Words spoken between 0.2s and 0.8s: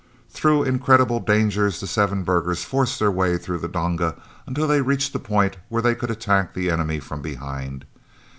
Through